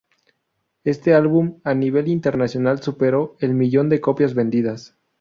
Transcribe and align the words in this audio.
Este 0.83 1.13
álbum 1.13 1.59
a 1.63 1.75
nivel 1.75 2.07
internacional 2.07 2.81
superó 2.81 3.35
el 3.39 3.53
millón 3.53 3.87
de 3.89 4.01
copias 4.01 4.33
vendidas. 4.33 4.97